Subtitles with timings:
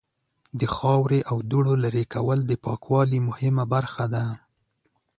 [0.59, 4.25] د خاورې او دوړو لرې کول د پاکوالی مهمه برخه ده.